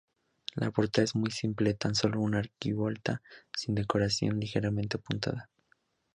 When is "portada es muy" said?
0.71-1.29